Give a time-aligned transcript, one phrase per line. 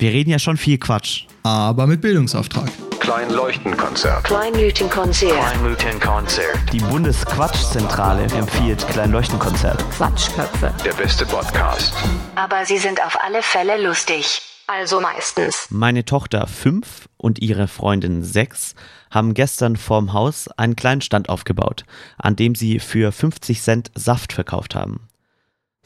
[0.00, 1.26] Wir reden ja schon viel Quatsch.
[1.42, 2.70] Aber mit Bildungsauftrag.
[3.00, 4.24] Kleinleuchtenkonzert.
[4.24, 5.34] Kleinleuchtenkonzert.
[5.34, 6.72] Kleinleuchtenkonzert.
[6.72, 9.78] Die Bundesquatschzentrale empfiehlt Kleinleuchtenkonzert.
[9.90, 10.72] Quatschköpfe.
[10.86, 11.92] Der beste Podcast.
[12.34, 14.40] Aber sie sind auf alle Fälle lustig.
[14.66, 15.66] Also meistens.
[15.68, 18.74] Meine Tochter 5 und ihre Freundin 6
[19.10, 21.84] haben gestern vorm Haus einen kleinen Stand aufgebaut,
[22.16, 25.09] an dem sie für 50 Cent Saft verkauft haben.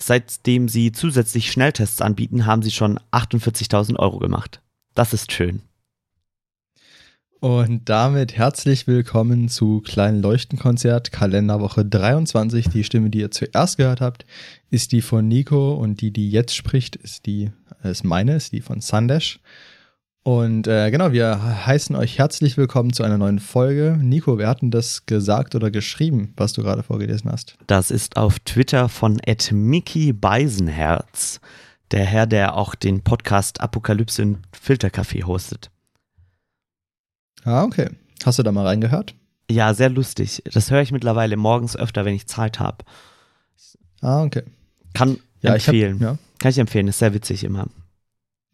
[0.06, 4.60] Seitdem sie zusätzlich Schnelltests anbieten, haben sie schon 48.000 Euro gemacht.
[4.94, 5.62] Das ist schön.
[7.40, 12.68] Und damit herzlich willkommen zu Kleinen Leuchtenkonzert, Kalenderwoche 23.
[12.68, 14.26] Die Stimme, die ihr zuerst gehört habt,
[14.68, 17.50] ist die von Nico und die, die jetzt spricht, ist die,
[17.82, 19.40] ist meine, ist die von Sandesh.
[20.26, 23.98] Und äh, genau, wir heißen euch herzlich willkommen zu einer neuen Folge.
[24.00, 27.56] Nico, wer hat denn das gesagt oder geschrieben, was du gerade vorgelesen hast?
[27.66, 29.20] Das ist auf Twitter von
[29.52, 31.40] Mickey Beisenherz,
[31.90, 35.70] der Herr, der auch den Podcast Apokalypse und Filterkaffee hostet.
[37.44, 37.90] Ah, okay.
[38.24, 39.14] Hast du da mal reingehört?
[39.50, 40.42] Ja, sehr lustig.
[40.54, 42.78] Das höre ich mittlerweile morgens öfter, wenn ich Zeit habe.
[44.00, 44.42] Ah, okay.
[44.94, 45.98] Kann Ja, ich hab- empfehlen.
[46.00, 46.16] ja.
[46.38, 47.66] Kann ich empfehlen, ist sehr witzig immer.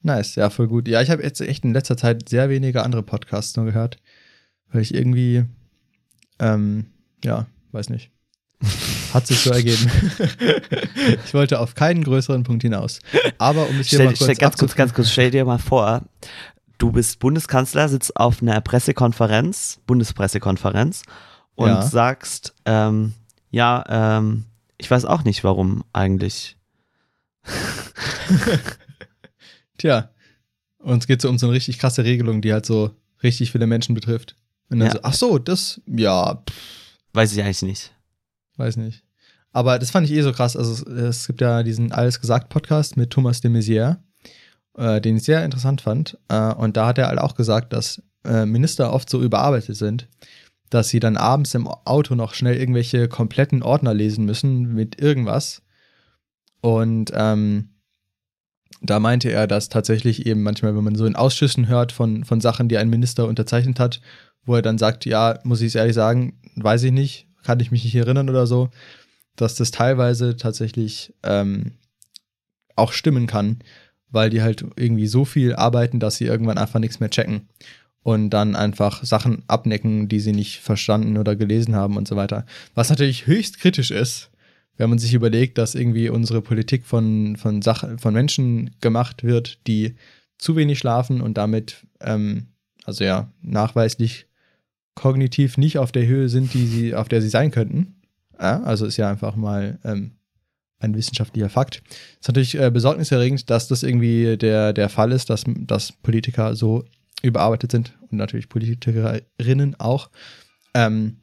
[0.02, 0.88] Nice, ja, voll gut.
[0.88, 3.98] Ja, ich habe jetzt echt in letzter Zeit sehr wenige andere Podcasts nur gehört,
[4.72, 5.44] weil ich irgendwie,
[6.38, 6.86] ähm,
[7.22, 8.10] ja, weiß nicht.
[9.12, 9.90] Hat sich so ergeben.
[11.24, 13.00] ich wollte auf keinen größeren Punkt hinaus.
[13.38, 15.58] Aber um es hier Stell, mal stell, kurz ganz kurz, ganz kurz, stell dir mal
[15.58, 16.02] vor,
[16.78, 21.02] du bist Bundeskanzler, sitzt auf einer Pressekonferenz, Bundespressekonferenz
[21.56, 21.82] und Ja.
[21.82, 23.14] sagst, ähm,
[23.50, 23.84] ja,
[24.18, 24.44] ähm,
[24.78, 26.56] ich weiß auch nicht, warum eigentlich.
[29.80, 30.10] Tja,
[30.78, 32.90] uns geht so um so eine richtig krasse Regelung, die halt so
[33.22, 34.36] richtig viele Menschen betrifft.
[34.68, 34.92] Und dann Ja.
[34.94, 36.56] so, ach so, das, ja, pff,
[37.14, 37.92] Weiß ich eigentlich nicht.
[38.56, 39.02] weiß nicht.
[39.52, 40.54] Aber das fand ich eh so krass.
[40.54, 43.96] Also es, gibt ja diesen Alles gesagt Podcast mit Thomas de Maizière,
[44.76, 46.18] äh, den ich sehr interessant fand.
[46.28, 50.08] Äh, und da hat er halt auch gesagt, dass äh, Minister oft so überarbeitet sind,
[50.68, 55.62] dass sie dann abends im Auto noch schnell irgendwelche kompletten Ordner lesen müssen mit irgendwas.
[56.60, 57.70] Und ähm,
[58.80, 62.40] da meinte er, dass tatsächlich eben manchmal, wenn man so in Ausschüssen hört von, von
[62.40, 64.00] Sachen, die ein Minister unterzeichnet hat,
[64.44, 67.70] wo er dann sagt, ja, muss ich es ehrlich sagen, weiß ich nicht, kann ich
[67.70, 68.70] mich nicht erinnern oder so,
[69.36, 71.72] dass das teilweise tatsächlich ähm,
[72.76, 73.60] auch stimmen kann,
[74.10, 77.48] weil die halt irgendwie so viel arbeiten, dass sie irgendwann einfach nichts mehr checken
[78.02, 82.46] und dann einfach Sachen abnecken, die sie nicht verstanden oder gelesen haben und so weiter.
[82.74, 84.29] Was natürlich höchst kritisch ist,
[84.80, 89.58] wenn man sich überlegt, dass irgendwie unsere Politik von, von, Sachen, von Menschen gemacht wird,
[89.66, 89.94] die
[90.38, 92.46] zu wenig schlafen und damit, ähm,
[92.84, 94.26] also ja, nachweislich
[94.94, 98.00] kognitiv nicht auf der Höhe sind, die sie, auf der sie sein könnten.
[98.40, 100.12] Ja, also ist ja einfach mal ähm,
[100.78, 101.82] ein wissenschaftlicher Fakt.
[102.18, 106.86] Ist natürlich äh, besorgniserregend, dass das irgendwie der, der Fall ist, dass, dass Politiker so
[107.22, 110.08] überarbeitet sind und natürlich Politikerinnen auch,
[110.72, 111.18] ähm,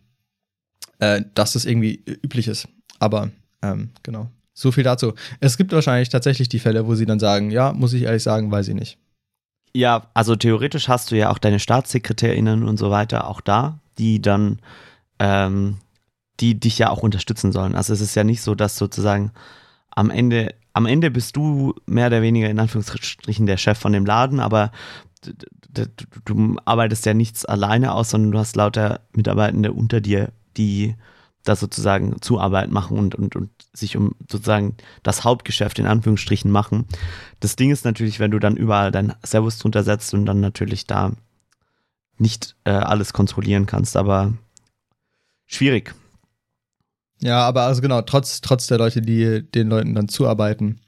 [1.00, 2.68] äh, dass das irgendwie üblich ist.
[3.00, 3.32] Aber
[3.62, 4.30] ähm, genau.
[4.54, 5.14] So viel dazu.
[5.40, 8.52] Es gibt wahrscheinlich tatsächlich die Fälle, wo sie dann sagen, ja, muss ich ehrlich sagen,
[8.52, 8.98] weiß ich nicht.
[9.74, 14.20] Ja, also theoretisch hast du ja auch deine StaatssekretärInnen und so weiter auch da, die
[14.20, 14.60] dann,
[15.20, 15.78] ähm,
[16.40, 17.76] die dich ja auch unterstützen sollen.
[17.76, 19.32] Also es ist ja nicht so, dass sozusagen
[19.92, 24.06] am Ende, am Ende bist du mehr oder weniger in Anführungsstrichen der Chef von dem
[24.06, 24.72] Laden, aber
[25.26, 30.02] d- d- d- du arbeitest ja nichts alleine aus, sondern du hast lauter Mitarbeitende unter
[30.02, 30.96] dir, die
[31.48, 36.86] da sozusagen Zuarbeit machen und, und, und sich um sozusagen das Hauptgeschäft in Anführungsstrichen machen.
[37.40, 40.88] Das Ding ist natürlich, wenn du dann überall dein Servus drunter setzt und dann natürlich
[40.88, 41.14] da
[42.18, 44.34] nicht äh, alles kontrollieren kannst, aber
[45.46, 45.94] schwierig.
[47.22, 50.82] Ja, aber also genau, trotz, trotz der Leute, die den Leuten dann zuarbeiten,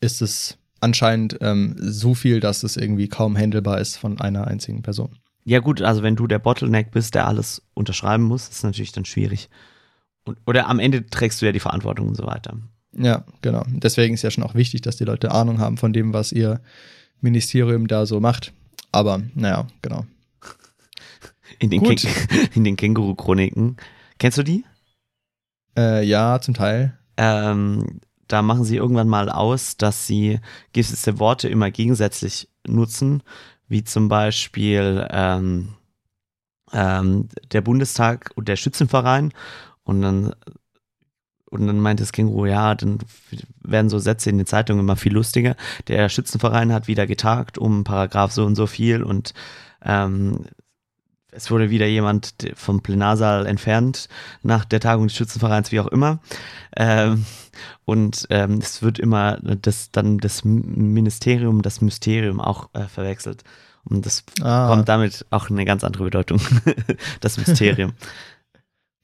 [0.00, 4.82] ist es anscheinend ähm, so viel, dass es irgendwie kaum handelbar ist von einer einzigen
[4.82, 5.16] Person.
[5.44, 9.04] Ja gut, also wenn du der Bottleneck bist, der alles unterschreiben muss, ist natürlich dann
[9.04, 9.48] schwierig.
[10.26, 12.58] Und, oder am Ende trägst du ja die Verantwortung und so weiter.
[12.92, 13.64] Ja, genau.
[13.68, 16.60] Deswegen ist ja schon auch wichtig, dass die Leute Ahnung haben von dem, was ihr
[17.20, 18.52] Ministerium da so macht.
[18.92, 20.04] Aber naja, genau.
[21.58, 22.06] In den, Gut.
[22.54, 23.76] In den Känguru-Chroniken.
[24.18, 24.64] Kennst du die?
[25.76, 26.98] Äh, ja, zum Teil.
[27.16, 30.40] ähm, da machen sie irgendwann mal aus, dass sie
[30.72, 33.22] gewisse Worte immer gegensätzlich nutzen,
[33.68, 35.74] wie zum Beispiel ähm,
[36.72, 39.32] ähm, der Bundestag und der Schützenverein.
[39.86, 40.34] Und dann,
[41.48, 42.98] und dann meint das Känguru, ja, dann
[43.62, 45.56] werden so Sätze in den Zeitungen immer viel lustiger.
[45.88, 49.32] Der Schützenverein hat wieder getagt um Paragraph so und so viel und
[49.82, 50.44] ähm,
[51.30, 54.08] es wurde wieder jemand vom Plenarsaal entfernt
[54.42, 56.18] nach der Tagung des Schützenvereins, wie auch immer.
[56.76, 57.24] Ähm,
[57.84, 63.44] und ähm, es wird immer das, dann das Ministerium, das Mysterium auch äh, verwechselt.
[63.84, 64.68] Und das Ah.
[64.68, 66.40] kommt damit auch eine ganz andere Bedeutung.
[67.20, 67.92] das Mysterium.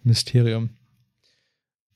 [0.04, 0.70] Mysterium.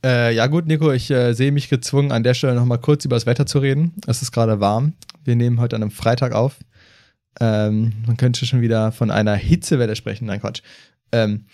[0.04, 3.16] Äh, ja gut, Nico, ich äh, sehe mich gezwungen, an der Stelle nochmal kurz über
[3.16, 3.92] das Wetter zu reden.
[4.06, 4.92] Es ist gerade warm.
[5.24, 6.58] Wir nehmen heute an einem Freitag auf.
[7.40, 10.26] Ähm, man könnte schon wieder von einer Hitzewelle sprechen.
[10.26, 10.62] Nein, Quatsch.
[11.12, 11.46] Ähm,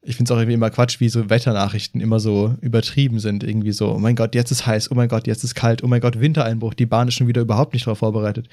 [0.00, 3.44] ich finde es auch irgendwie immer Quatsch, wie so Wetternachrichten immer so übertrieben sind.
[3.44, 5.86] Irgendwie so, oh mein Gott, jetzt ist heiß, oh mein Gott, jetzt ist kalt, oh
[5.86, 6.74] mein Gott, Wintereinbruch.
[6.74, 8.48] Die Bahn ist schon wieder überhaupt nicht darauf vorbereitet.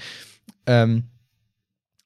[0.67, 1.05] Ähm,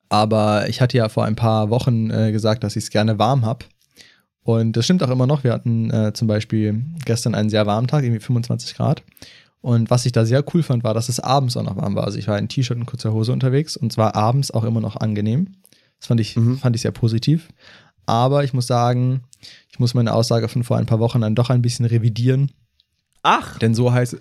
[0.08, 3.46] aber ich hatte ja vor ein paar Wochen äh, gesagt, dass ich es gerne warm
[3.46, 3.66] habe.
[4.44, 5.44] Und das stimmt auch immer noch.
[5.44, 9.04] Wir hatten äh, zum Beispiel gestern einen sehr warmen Tag, irgendwie 25 Grad.
[9.62, 12.04] Und was ich da sehr cool fand, war, dass es abends auch noch warm war.
[12.04, 14.98] Also ich war in T-Shirt und kurzer Hose unterwegs und zwar abends auch immer noch
[14.98, 15.54] angenehm.
[16.00, 16.58] Das fand ich, Mhm.
[16.58, 17.48] fand ich sehr positiv.
[18.06, 19.22] Aber ich muss sagen,
[19.72, 22.52] ich muss meine Aussage von vor ein paar Wochen dann doch ein bisschen revidieren.
[23.26, 24.18] Ach, Denn so heiß,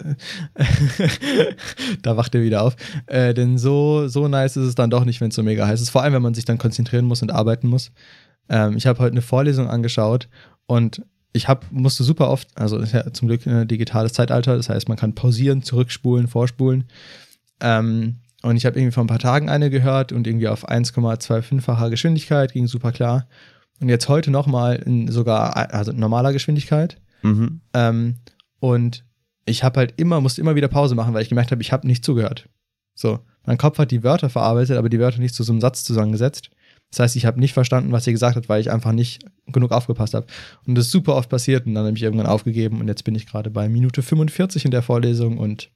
[2.03, 2.77] da wacht er wieder auf.
[3.07, 5.81] Äh, denn so, so nice ist es dann doch nicht, wenn es so mega heiß
[5.81, 5.91] ist.
[5.91, 7.91] Vor allem, wenn man sich dann konzentrieren muss und arbeiten muss.
[8.53, 10.29] Ähm, ich habe heute eine Vorlesung angeschaut
[10.67, 11.03] und
[11.33, 14.89] ich hab, musste super oft, also ist ja zum Glück ein digitales Zeitalter, das heißt,
[14.89, 16.85] man kann pausieren, zurückspulen, vorspulen.
[17.61, 21.89] Ähm, und ich habe irgendwie vor ein paar Tagen eine gehört und irgendwie auf 1,25-facher
[21.91, 23.27] Geschwindigkeit, ging super klar.
[23.81, 27.01] Und jetzt heute nochmal in sogar, also normaler Geschwindigkeit.
[27.23, 27.63] mhm.
[27.73, 28.17] Ähm,
[28.61, 29.05] und
[29.47, 31.87] ich habe halt immer, musste immer wieder Pause machen, weil ich gemerkt habe, ich habe
[31.87, 32.49] nicht zugehört.
[32.95, 35.83] So, mein Kopf hat die Wörter verarbeitet, aber die Wörter nicht zu so einem Satz
[35.83, 36.51] zusammengesetzt.
[36.93, 39.73] Das heißt, ich habe nicht verstanden, was ihr gesagt habt, weil ich einfach nicht genug
[39.73, 40.27] aufgepasst habe.
[40.67, 43.15] Und das ist super oft passiert und dann habe ich irgendwann aufgegeben und jetzt bin
[43.15, 45.71] ich gerade bei Minute 45 in der Vorlesung und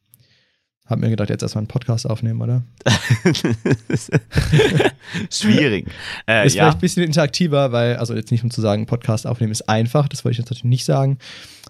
[0.86, 2.62] habe mir gedacht, jetzt erstmal einen Podcast aufnehmen, oder?
[5.30, 5.90] Schwierig.
[6.28, 6.64] Äh, ist ja.
[6.64, 10.08] vielleicht ein bisschen interaktiver, weil, also jetzt nicht um zu sagen, Podcast aufnehmen ist einfach,
[10.08, 11.18] das wollte ich jetzt natürlich nicht sagen,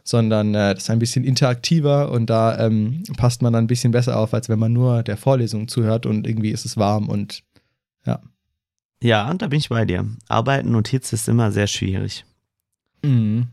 [0.03, 3.93] sondern äh, das ist ein bisschen interaktiver und da ähm, passt man dann ein bisschen
[3.93, 7.43] besser auf, als wenn man nur der Vorlesung zuhört und irgendwie ist es warm und
[8.07, 8.21] ja.
[9.03, 10.07] Ja, da bin ich bei dir.
[10.29, 12.25] Arbeiten und Hitze ist immer sehr schwierig.
[13.03, 13.49] Mhm.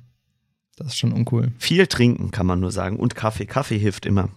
[0.75, 1.51] Das ist schon uncool.
[1.59, 2.97] Viel trinken kann man nur sagen.
[2.97, 3.45] Und Kaffee.
[3.45, 4.29] Kaffee hilft immer.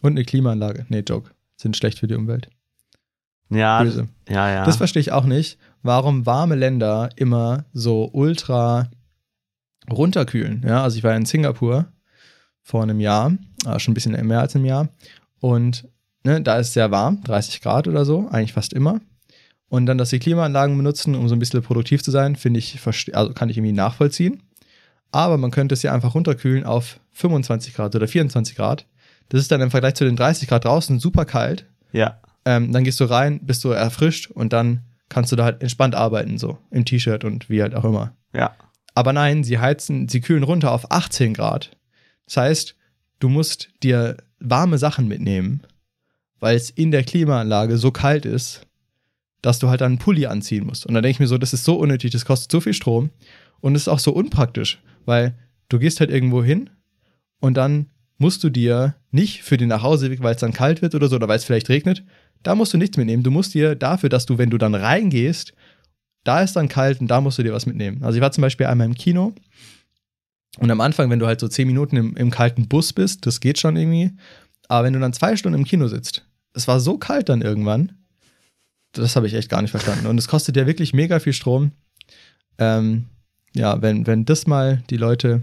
[0.00, 0.86] Und eine Klimaanlage.
[0.88, 1.30] Nee, Joke.
[1.56, 2.48] Sind schlecht für die Umwelt.
[3.50, 4.08] Ja, Böse.
[4.28, 4.64] ja, ja.
[4.64, 8.90] Das verstehe ich auch nicht, warum warme Länder immer so ultra
[9.90, 10.64] runterkühlen.
[10.66, 11.86] Ja, also ich war in Singapur
[12.62, 13.36] vor einem Jahr,
[13.66, 14.88] äh, schon ein bisschen mehr als einem Jahr.
[15.40, 15.86] Und
[16.24, 19.00] ne, da ist es sehr warm, 30 Grad oder so, eigentlich fast immer.
[19.72, 22.78] Und dann, dass sie Klimaanlagen benutzen, um so ein bisschen produktiv zu sein, finde ich,
[23.14, 24.42] also kann ich irgendwie nachvollziehen.
[25.12, 28.84] Aber man könnte es ja einfach runterkühlen auf 25 Grad oder 24 Grad.
[29.30, 31.64] Das ist dann im Vergleich zu den 30 Grad draußen super kalt.
[31.92, 32.20] ja.
[32.44, 35.94] Ähm, dann gehst du rein, bist du erfrischt und dann kannst du da halt entspannt
[35.94, 38.14] arbeiten, so im T-Shirt und wie halt auch immer.
[38.34, 38.54] Ja.
[38.94, 41.70] Aber nein, sie heizen, sie kühlen runter auf 18 Grad.
[42.26, 42.76] Das heißt,
[43.20, 45.62] du musst dir warme Sachen mitnehmen,
[46.40, 48.66] weil es in der Klimaanlage so kalt ist,
[49.42, 50.86] dass du halt dann einen Pulli anziehen musst.
[50.86, 53.10] Und dann denke ich mir so, das ist so unnötig, das kostet so viel Strom
[53.60, 55.34] und es ist auch so unpraktisch, weil
[55.68, 56.70] du gehst halt irgendwo hin
[57.40, 61.08] und dann musst du dir nicht für den Nachhauseweg, weil es dann kalt wird oder
[61.08, 62.04] so, oder weil es vielleicht regnet,
[62.42, 63.22] da musst du nichts mitnehmen.
[63.22, 65.52] Du musst dir dafür, dass du, wenn du dann reingehst,
[66.24, 68.02] da ist dann kalt und da musst du dir was mitnehmen.
[68.02, 69.34] Also ich war zum Beispiel einmal im Kino
[70.58, 73.40] und am Anfang, wenn du halt so zehn Minuten im, im kalten Bus bist, das
[73.40, 74.12] geht schon irgendwie.
[74.68, 76.24] Aber wenn du dann zwei Stunden im Kino sitzt,
[76.54, 77.92] es war so kalt dann irgendwann,
[78.92, 80.06] das habe ich echt gar nicht verstanden.
[80.06, 81.72] Und es kostet ja wirklich mega viel Strom.
[82.58, 83.06] Ähm,
[83.54, 85.42] ja, wenn, wenn das mal die Leute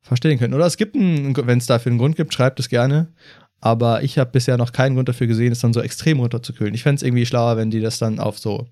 [0.00, 0.54] verstehen können.
[0.54, 3.12] Oder es gibt einen, wenn es dafür einen Grund gibt, schreibt es gerne.
[3.60, 6.74] Aber ich habe bisher noch keinen Grund dafür gesehen, es dann so extrem runterzukühlen.
[6.74, 8.66] Ich fände es irgendwie schlauer, wenn die das dann auf so,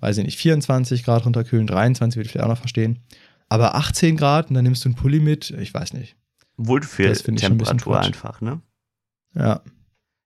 [0.00, 2.98] weiß ich nicht, 24 Grad runterkühlen, 23 würde ich vielleicht auch noch verstehen.
[3.48, 6.16] Aber 18 Grad und dann nimmst du einen Pulli mit, ich weiß nicht.
[6.56, 8.60] Wohl für Das finde ich schon ein einfach, ne?
[9.34, 9.62] Ja.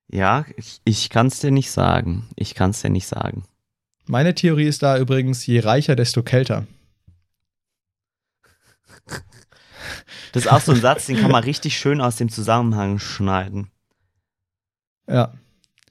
[0.09, 2.29] Ja, ich, ich kann es dir nicht sagen.
[2.37, 3.45] Ich kann es dir nicht sagen.
[4.07, 6.67] Meine Theorie ist da übrigens, je reicher, desto kälter.
[10.33, 13.71] Das ist auch so ein Satz, den kann man richtig schön aus dem Zusammenhang schneiden.
[15.09, 15.33] Ja.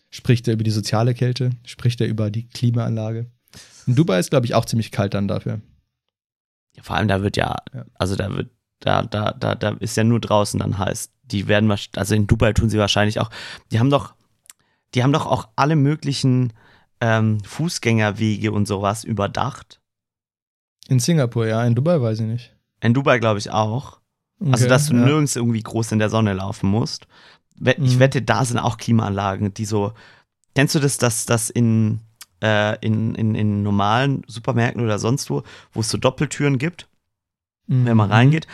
[0.10, 1.52] Spricht er über die soziale Kälte?
[1.66, 3.30] Spricht er über die Klimaanlage?
[3.88, 5.62] In Dubai ist, glaube ich, auch ziemlich kalt dann dafür.
[6.76, 7.86] Ja, Vor allem, da wird ja, Ja.
[7.96, 11.10] also da wird, da, da, da, da ist ja nur draußen dann heiß.
[11.32, 13.30] Die werden, also in Dubai tun sie wahrscheinlich auch,
[13.72, 14.14] die haben doch,
[14.94, 16.54] die haben doch auch alle möglichen
[17.02, 19.82] ähm, Fußgängerwege und sowas überdacht.
[20.88, 21.64] In Singapur, ja.
[21.66, 22.56] In Dubai weiß ich nicht.
[22.82, 24.00] In Dubai glaube ich auch.
[24.40, 25.04] Also, Okay, dass du ja.
[25.04, 27.08] nirgends irgendwie groß in der Sonne laufen musst.
[27.58, 28.00] Ich Mhm.
[28.00, 29.94] wette, da sind auch Klimaanlagen, die so.
[30.56, 32.02] Kennst du das, dass das in,
[32.44, 36.88] äh, in, in, in normalen Supermärkten oder sonst wo, wo es so Doppeltüren gibt,
[37.68, 38.14] wenn man Mhm.
[38.14, 38.48] reingeht,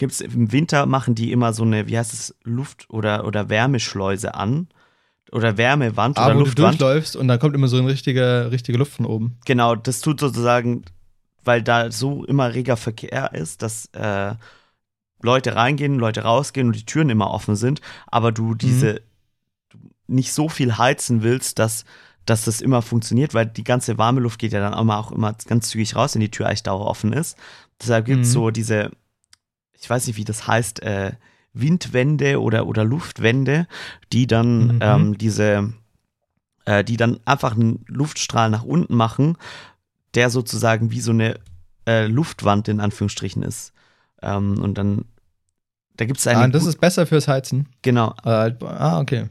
[0.00, 3.48] gibt es im Winter, machen die immer so eine, wie heißt es, Luft- oder, oder
[3.48, 4.66] Wärmeschleuse an.
[5.30, 6.80] Oder Wärmewand Ah, oder wo du Luftwand.
[6.80, 9.36] durchläufst und dann kommt immer so eine richtige, richtige Luft von oben.
[9.44, 10.82] Genau, das tut sozusagen,
[11.44, 14.34] weil da so immer reger Verkehr ist, dass äh,
[15.22, 19.02] Leute reingehen, Leute rausgehen und die Türen immer offen sind, aber du diese
[19.68, 19.78] du
[20.08, 21.84] nicht so viel heizen willst, dass,
[22.26, 25.34] dass das immer funktioniert, weil die ganze warme Luft geht ja dann immer auch immer
[25.46, 27.36] ganz zügig raus, wenn die Tür eigentlich daueroffen ist.
[27.80, 28.32] Deshalb gibt es Mhm.
[28.32, 28.90] so diese,
[29.80, 31.12] ich weiß nicht, wie das heißt, äh,
[31.52, 33.66] Windwände oder, oder Luftwände,
[34.12, 34.78] die dann Mhm.
[34.80, 35.72] ähm, diese,
[36.64, 39.36] äh, die dann einfach einen Luftstrahl nach unten machen,
[40.14, 41.40] der sozusagen wie so eine
[41.88, 43.72] äh, Luftwand in Anführungsstrichen ist.
[44.22, 45.06] Ähm, und dann,
[45.96, 46.38] da gibt es eine.
[46.40, 47.66] Ah, das ist besser fürs Heizen.
[47.82, 49.28] genau, Äh, ah, okay.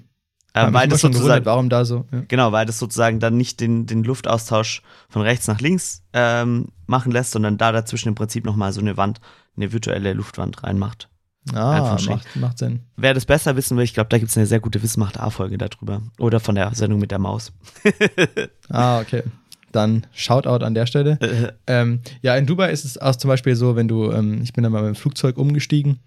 [0.54, 2.06] äh, weil das schon sozusagen, gewundert, warum da so.
[2.12, 2.24] Ja.
[2.28, 7.12] genau, weil das sozusagen dann nicht den, den Luftaustausch von rechts nach links ähm, machen
[7.12, 9.22] lässt, sondern da dazwischen im Prinzip nochmal so eine Wand,
[9.60, 11.10] eine virtuelle Luftwand reinmacht.
[11.54, 12.82] Ah, macht, macht Sinn.
[12.98, 15.58] Wer das besser wissen will, ich glaube, da gibt es eine sehr gute Wissmacht A-Folge
[15.58, 16.02] darüber.
[16.20, 17.52] Oder von der Sendung mit der Maus.
[18.70, 19.24] Ah, okay.
[19.72, 21.18] Dann Shoutout an der Stelle.
[21.22, 24.54] Äh, Ähm, ja, in Dubai ist es auch zum Beispiel so, wenn du, ähm, ich
[24.54, 26.00] bin dann mal mit dem Flugzeug umgestiegen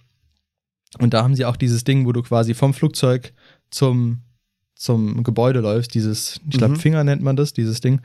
[0.98, 3.32] und da haben sie auch dieses Ding, wo du quasi vom Flugzeug
[3.70, 4.20] zum,
[4.76, 6.80] zum Gebäude läufst, dieses, ich glaube, Mhm.
[6.80, 8.00] Finger nennt man das, dieses Ding.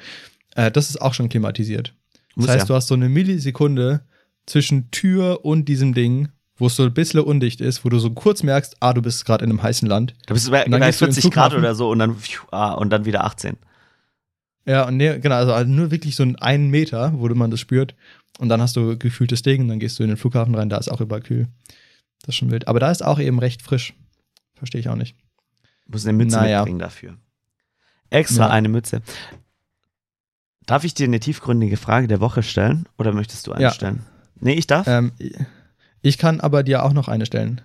[0.55, 1.93] Äh, das ist auch schon klimatisiert.
[2.29, 2.65] Das Muss heißt, ja.
[2.65, 4.01] du hast so eine Millisekunde
[4.47, 8.09] zwischen Tür und diesem Ding, wo es so ein bisschen undicht ist, wo du so
[8.11, 10.15] kurz merkst, ah, du bist gerade in einem heißen Land.
[10.25, 12.15] Da bist du bei, bei gehst du in den 40 Grad oder so und dann,
[12.15, 13.57] pfiuh, ah, und dann wieder 18.
[14.65, 17.95] Ja, und nee, genau, also nur wirklich so einen Meter, wo man das spürt.
[18.39, 20.77] Und dann hast du gefühltes Ding und dann gehst du in den Flughafen rein, da
[20.77, 21.47] ist auch überkühl.
[22.21, 22.67] Das ist schon wild.
[22.67, 23.93] Aber da ist auch eben recht frisch.
[24.55, 25.15] Verstehe ich auch nicht.
[25.87, 26.59] Muss eine Mütze Naja.
[26.59, 27.17] mitbringen dafür.
[28.09, 28.49] Extra Ja.
[28.51, 29.01] eine Mütze.
[30.65, 33.71] Darf ich dir eine tiefgründige Frage der Woche stellen oder möchtest du eine Ja.
[33.71, 34.03] stellen?
[34.39, 34.87] Nee, ich darf.
[34.87, 35.11] Ähm,
[36.01, 37.61] ich kann aber dir auch noch eine stellen.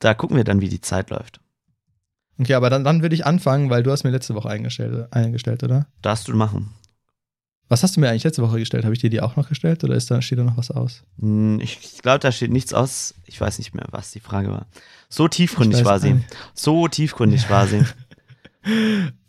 [0.00, 1.40] Da gucken wir dann, wie die Zeit läuft.
[2.38, 5.62] Okay, aber dann, dann würde ich anfangen, weil du hast mir letzte Woche eingestellt, eingestellt,
[5.62, 5.86] oder?
[6.02, 6.70] Darfst du machen.
[7.68, 8.84] Was hast du mir eigentlich letzte Woche gestellt?
[8.84, 11.02] Habe ich dir die auch noch gestellt oder ist da, steht da noch was aus?
[11.18, 13.14] Hm, Ich, glaube, da steht nichts aus.
[13.24, 14.66] Ich weiß nicht mehr, was die Frage war.
[15.08, 16.22] So tiefgründig war sie.
[16.54, 17.84] So tiefgründig war sie.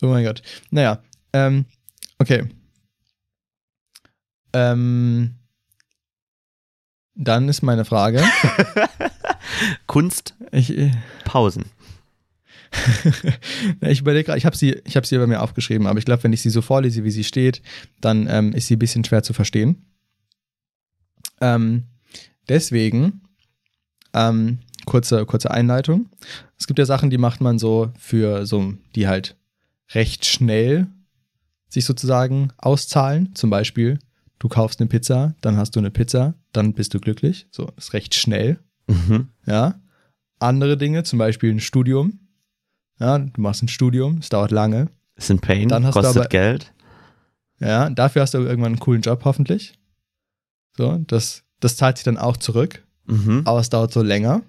[0.01, 0.41] Oh mein Gott.
[0.71, 1.03] Naja,
[1.33, 1.65] ähm,
[2.19, 2.47] okay.
[4.53, 5.35] Ähm,
[7.15, 8.23] dann ist meine Frage.
[9.87, 10.73] Kunst, Ich,
[11.23, 11.65] Pausen.
[13.79, 16.05] Na, ich überlege gerade, ich habe sie, ich habe sie bei mir aufgeschrieben, aber ich
[16.05, 17.61] glaube, wenn ich sie so vorlese, wie sie steht,
[18.01, 19.85] dann ähm, ist sie ein bisschen schwer zu verstehen.
[21.41, 21.83] Ähm,
[22.47, 23.21] deswegen,
[24.13, 26.09] ähm, kurze, kurze Einleitung.
[26.57, 29.35] Es gibt ja Sachen, die macht man so für so, die halt
[29.93, 30.87] recht schnell
[31.67, 33.35] sich sozusagen auszahlen.
[33.35, 33.99] Zum Beispiel,
[34.39, 37.47] du kaufst eine Pizza, dann hast du eine Pizza, dann bist du glücklich.
[37.51, 38.59] So, ist recht schnell.
[38.87, 39.29] Mhm.
[39.45, 39.79] Ja.
[40.39, 42.19] Andere Dinge, zum Beispiel ein Studium.
[42.99, 44.89] Ja, du machst ein Studium, es dauert lange.
[45.15, 46.73] Ist ein Pain, Dann hast du kostet aber- Geld.
[47.59, 49.79] Ja, dafür hast du irgendwann einen coolen Job, hoffentlich.
[50.77, 53.43] So, das, das zahlt sich dann auch zurück, Mhm.
[53.45, 54.41] aber es dauert so länger.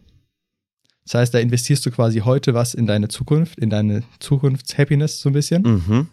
[1.04, 5.30] Das heißt, da investierst du quasi heute was in deine Zukunft, in deine Zukunftshappiness so
[5.30, 5.62] ein bisschen.
[5.62, 6.08] Mhm.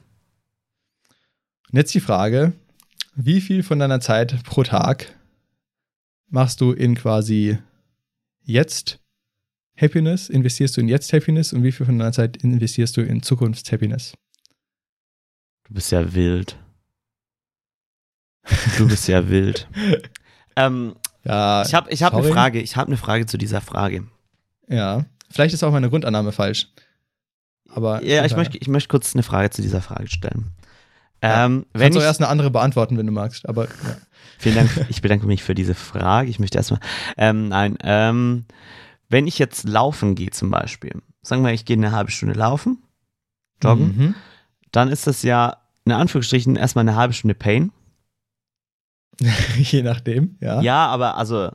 [1.72, 2.53] Und jetzt die Frage,
[3.15, 5.17] wie viel von deiner Zeit pro Tag
[6.29, 7.58] machst du in quasi
[8.41, 9.00] jetzt
[9.79, 13.24] Happiness, investierst du in jetzt Happiness und wie viel von deiner Zeit investierst du in
[13.24, 14.13] Zukunftshappiness?
[15.65, 16.58] Du bist ja wild.
[18.77, 19.67] Du bist ja wild.
[20.55, 22.27] Ähm, Ja, ich habe ich hab eine.
[22.32, 22.62] Frage.
[22.62, 24.05] Ich habe eine Frage zu dieser Frage.
[24.67, 26.67] Ja, vielleicht ist auch meine Grundannahme falsch.
[27.70, 30.51] Aber Ja, ich möchte, ich möchte kurz eine Frage zu dieser Frage stellen.
[31.24, 33.48] Ja, Ähm, wenn Kannst ich, du erst eine andere beantworten, wenn du magst.
[33.50, 33.98] Aber ja.
[34.38, 36.30] vielen Dank, ich bedanke mich für diese Frage.
[36.30, 36.82] Ich möchte erstmal,
[37.18, 38.46] ähm, nein, ähm,
[39.10, 42.84] wenn ich jetzt laufen gehe zum Beispiel, sagen wir, ich gehe eine halbe Stunde laufen,
[43.63, 44.15] joggen, Mhm.
[44.72, 47.72] dann ist das ja in Anführungsstrichen erstmal eine halbe Stunde Pain.
[49.58, 50.62] Je nachdem, ja.
[50.62, 51.51] Ja, aber also,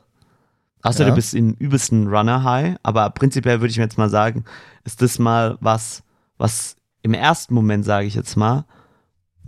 [0.83, 1.11] außer Ja.
[1.11, 4.45] du bist im übelsten Runner-High, aber prinzipiell würde ich mir jetzt mal sagen,
[4.85, 6.03] ist das mal was,
[6.39, 8.65] was im ersten Moment, sage ich jetzt mal,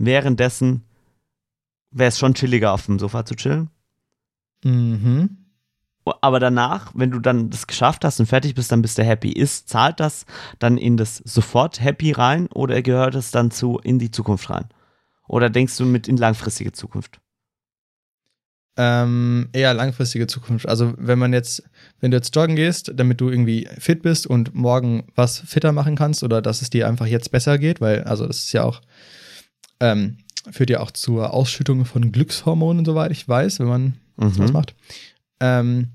[0.05, 0.83] währenddessen
[1.91, 3.69] wäre es schon chilliger, auf dem Sofa zu chillen.
[4.63, 5.37] Mhm.
[6.21, 9.31] Aber danach, wenn du dann das geschafft hast und fertig bist, dann bist du happy.
[9.31, 10.25] Ist, zahlt das
[10.57, 14.65] dann in das sofort happy rein oder gehört es dann zu in die Zukunft rein?
[15.27, 17.19] Oder denkst du mit in langfristige Zukunft?
[18.77, 20.67] Ähm, eher langfristige Zukunft.
[20.67, 21.63] Also wenn man jetzt,
[21.99, 25.95] wenn du jetzt joggen gehst, damit du irgendwie fit bist und morgen was fitter machen
[25.95, 28.81] kannst oder dass es dir einfach jetzt besser geht, weil, also das ist ja auch,
[29.81, 30.17] ähm,
[30.49, 34.37] führt ja auch zur Ausschüttung von Glückshormonen, soweit ich weiß, wenn man Mhm.
[34.37, 34.75] was macht.
[35.39, 35.87] Ähm,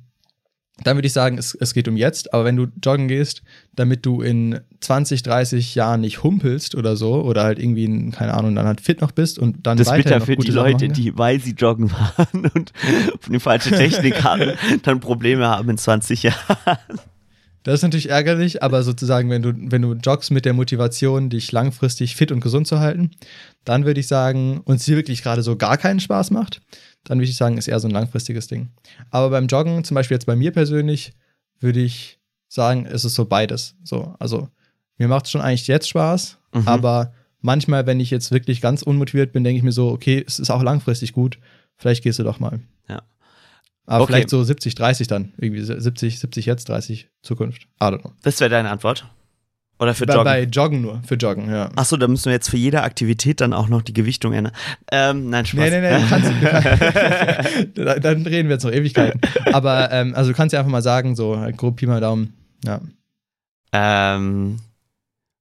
[0.83, 3.43] dann würde ich sagen, es, es geht um jetzt, aber wenn du joggen gehst,
[3.75, 8.35] damit du in 20, 30 Jahren nicht humpelst oder so, oder halt irgendwie, in, keine
[8.35, 11.17] Ahnung, dann halt fit noch bist und dann Das ist bitter für die Leute, die,
[11.17, 12.73] weil sie joggen waren und
[13.31, 14.53] die falsche Technik hatten,
[14.83, 16.79] dann Probleme haben in 20 Jahren.
[17.67, 21.51] Das ist natürlich ärgerlich, aber sozusagen, wenn du, wenn du joggst mit der Motivation, dich
[21.51, 23.11] langfristig fit und gesund zu halten,
[23.65, 26.61] dann würde ich sagen, und es dir wirklich gerade so gar keinen Spaß macht,
[27.03, 28.69] dann würde ich sagen, ist eher so ein langfristiges Ding.
[29.11, 31.13] Aber beim Joggen, zum Beispiel jetzt bei mir persönlich,
[31.59, 33.75] würde ich sagen, ist es so beides.
[33.83, 34.49] So, also
[34.97, 36.69] mir macht es schon eigentlich jetzt Spaß, Mhm.
[36.69, 40.39] aber manchmal, wenn ich jetzt wirklich ganz unmotiviert bin, denke ich mir so, okay, es
[40.39, 41.41] ist auch langfristig gut,
[41.77, 42.61] vielleicht gehst du doch mal.
[42.89, 43.03] Ja.
[43.87, 44.13] Aber Okay.
[44.13, 45.33] vielleicht so 70, 30 dann.
[45.39, 47.69] Irgendwie 70, 70 jetzt, 30 Zukunft.
[47.81, 48.13] I don't know.
[48.23, 49.07] Das wäre deine Antwort?
[49.79, 50.25] Oder für bei, Joggen?
[50.25, 51.69] bei Joggen nur, für Joggen, ja.
[51.77, 54.55] Achso, da müssen wir jetzt für jede Aktivität dann auch noch die Gewichtung ändern.
[54.91, 55.71] Ähm, nein, Spaß.
[55.71, 56.31] Nee, nee, nee, kannst,
[57.75, 59.21] du dann dann reden wir jetzt noch Ewigkeiten.
[59.53, 62.33] Aber ähm, also du kannst ja einfach mal sagen, so halt grob Pi mal Daumen.
[62.65, 62.77] Ja.
[62.77, 62.93] Und
[63.73, 64.57] ähm,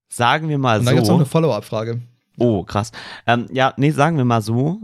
[0.10, 1.20] sagen wir mal dann gibt es noch so.
[1.22, 2.02] eine Follow-up-Frage.
[2.38, 2.92] Oh, krass.
[3.26, 4.82] Ähm, ja, nee, sagen wir mal so.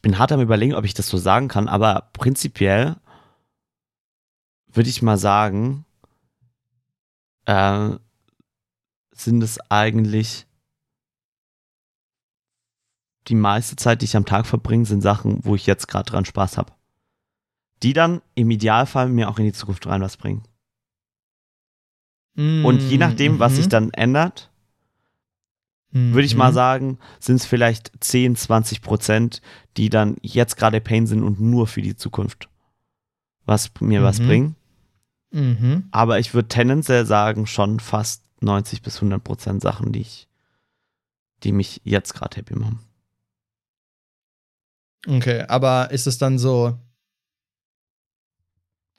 [0.00, 2.96] Ich- bin hart am überlegen, ob ich das so sagen kann, aber prinzipiell
[4.68, 5.84] würde ich mal sagen,
[7.44, 7.90] äh,
[9.12, 10.46] sind es eigentlich
[13.28, 16.24] die meiste Zeit, die ich am Tag verbringe, sind Sachen, wo ich jetzt gerade dran
[16.24, 16.72] Spaß habe.
[17.82, 20.44] Die dann im Idealfall mir auch in die Zukunft rein was bringen.
[22.36, 23.56] Und je nachdem, was Mhm.
[23.56, 24.50] sich dann ändert,
[25.92, 29.42] würde ich mal sagen, sind es vielleicht 10, 20 Prozent,
[29.76, 32.48] die dann jetzt gerade Pain sind und nur für die Zukunft
[33.46, 34.26] was mir was Mhm.
[34.26, 34.56] bringen.
[35.32, 35.88] Mhm.
[35.90, 40.28] Aber ich würde tendenziell sagen, schon fast 90 bis 100 Prozent Sachen, die ich,
[41.42, 42.78] die mich jetzt gerade happy machen.
[45.06, 46.78] Okay, aber ist es dann so.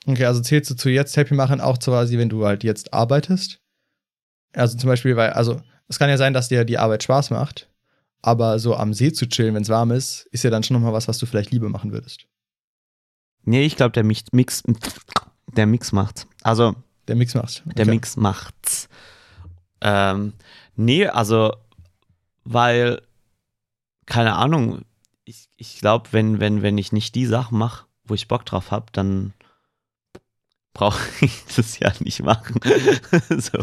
[0.08, 3.62] Okay, also zählst du zu jetzt Happy machen auch quasi, wenn du halt jetzt arbeitest?
[4.54, 7.70] Also zum Beispiel, weil, also es kann ja sein, dass dir die Arbeit Spaß macht,
[8.22, 10.94] aber so am See zu chillen, wenn es warm ist, ist ja dann schon nochmal
[10.94, 12.26] was, was du vielleicht lieber machen würdest.
[13.44, 14.26] Nee, ich glaube, der Mix,
[15.48, 16.28] der Mix macht's.
[16.44, 16.76] Also,
[17.08, 17.64] Der Mix macht.
[17.66, 18.88] Der Mix macht's.
[19.82, 20.34] Ähm,
[20.76, 21.56] nee, also,
[22.44, 23.02] weil,
[24.06, 24.86] keine Ahnung,
[25.26, 28.70] ich, ich glaube, wenn, wenn, wenn ich nicht die Sachen mache, wo ich Bock drauf
[28.70, 29.34] habe, dann
[30.74, 32.60] brauche ich das ja nicht machen.
[33.30, 33.60] so.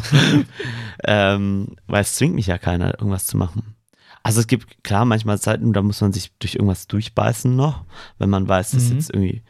[1.04, 3.77] ähm, weil es zwingt mich ja keiner, irgendwas zu machen.
[4.22, 7.84] Also es gibt klar manchmal Zeiten, da muss man sich durch irgendwas durchbeißen noch,
[8.18, 8.96] wenn man weiß, das Mhm.
[8.96, 9.42] jetzt irgendwie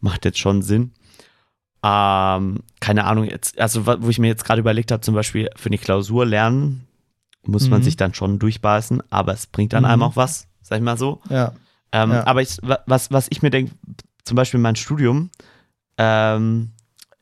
[0.00, 0.92] macht jetzt schon Sinn.
[1.84, 5.68] Ähm, keine Ahnung, jetzt, also wo ich mir jetzt gerade überlegt habe, zum Beispiel für
[5.68, 6.86] eine Klausur lernen,
[7.44, 7.84] muss man Mhm.
[7.84, 9.90] sich dann schon durchbeißen, aber es bringt dann Mhm.
[9.90, 11.20] einem auch was, sag ich mal so.
[11.28, 11.52] Ja.
[11.90, 12.26] Ähm, Ja.
[12.26, 13.72] Aber ich, wa- was, was ich mir denke,
[14.24, 15.30] zum Beispiel mein Studium,
[15.98, 16.70] ähm,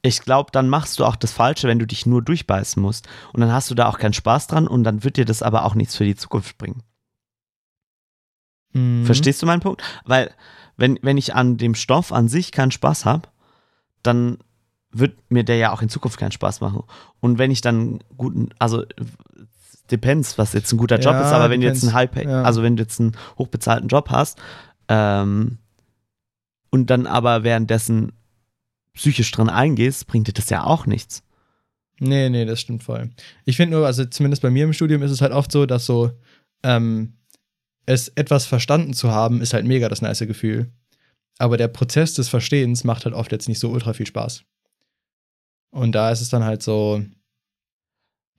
[0.02, 3.08] ich glaube, dann machst du auch das Falsche, wenn du dich nur durchbeißen musst.
[3.32, 5.64] Und dann hast du da auch keinen Spaß dran und dann wird dir das aber
[5.64, 6.82] auch nichts für die Zukunft bringen.
[8.72, 9.04] Mhm.
[9.04, 9.82] Verstehst du meinen Punkt?
[10.04, 10.30] Weil,
[10.76, 13.28] wenn, wenn ich an dem Stoff an sich keinen Spaß habe,
[14.02, 14.38] dann
[14.92, 16.82] wird mir der ja auch in Zukunft keinen Spaß machen.
[17.20, 18.84] Und wenn ich dann guten, also
[19.90, 21.96] depends, was jetzt ein guter Job Ja, ist, aber wenn du jetzt depends.
[21.96, 22.42] einen High Ja.
[22.42, 24.40] also wenn du jetzt einen hochbezahlten Job hast,
[24.88, 25.58] ähm,
[26.70, 28.12] und dann aber währenddessen
[28.94, 31.22] psychisch dran eingehst, bringt dir das ja auch nichts.
[31.98, 33.10] Nee, nee, das stimmt voll.
[33.44, 35.84] Ich finde nur, also zumindest bei mir im Studium ist es halt oft so, dass
[35.84, 36.10] so,
[36.62, 37.14] ähm,
[37.86, 40.72] es etwas verstanden zu haben, ist halt mega das nice Gefühl.
[41.38, 44.44] Aber der Prozess des Verstehens macht halt oft jetzt nicht so ultra viel Spaß.
[45.70, 47.02] Und da ist es dann halt so,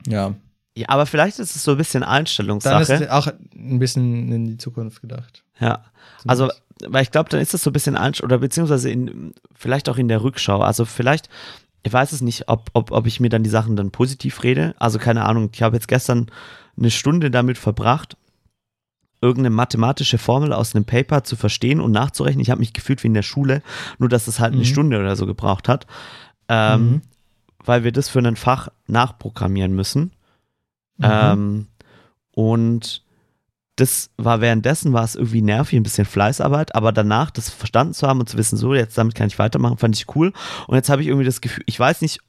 [0.08, 0.36] ja.
[0.78, 2.82] Ja, aber vielleicht ist es so ein bisschen Dann Einstellungssache.
[2.84, 5.44] ist es auch ein bisschen in die Zukunft gedacht.
[5.60, 5.84] ja.
[6.28, 6.50] Also,
[6.88, 9.98] weil ich glaube, dann ist das so ein bisschen Ansch oder beziehungsweise in, vielleicht auch
[9.98, 10.62] in der Rückschau.
[10.62, 11.30] Also vielleicht,
[11.84, 14.76] ich weiß es nicht, ob, ob, ob ich mir dann die Sachen dann positiv rede.
[14.80, 16.28] Also keine Ahnung, ich habe jetzt gestern
[16.78, 18.18] eine Stunde damit verbracht,
[19.22, 22.42] irgendeine mathematische Formel aus einem Paper zu verstehen und nachzurechnen.
[22.42, 23.62] Ich habe mich gefühlt wie in der Schule,
[24.00, 24.66] nur dass es halt eine Mhm.
[24.66, 25.86] Stunde oder so gebraucht hat.
[26.50, 27.02] Ähm, Mhm.
[27.64, 30.12] Weil wir das für ein Fach nachprogrammieren müssen.
[31.02, 31.10] Mhm.
[31.10, 31.68] Ähm,
[32.34, 33.04] und
[33.76, 38.08] das war währenddessen war es irgendwie nervig, ein bisschen Fleißarbeit, aber danach das verstanden zu
[38.08, 40.34] haben und zu wissen, so, jetzt damit kann ich weitermachen, fand ich cool.
[40.68, 42.20] Und jetzt habe ich irgendwie das Gefühl, ich weiß nicht,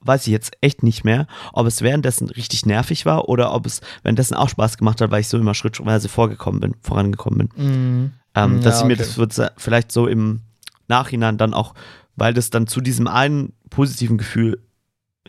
[0.00, 3.80] weiß ich jetzt echt nicht mehr, ob es währenddessen richtig nervig war oder ob es
[4.02, 7.64] währenddessen auch Spaß gemacht hat, weil ich so immer schrittweise vorgekommen bin, vorangekommen bin.
[7.64, 8.12] Mhm.
[8.34, 9.02] Ähm, Ja, dass ich mir okay.
[9.02, 10.40] das wird vielleicht so im
[10.88, 11.74] Nachhinein dann auch,
[12.16, 14.62] weil das dann zu diesem einen positiven Gefühl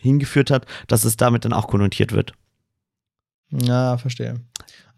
[0.00, 2.32] hingeführt hat, dass es damit dann auch konnotiert wird.
[3.62, 4.34] Ja, verstehe.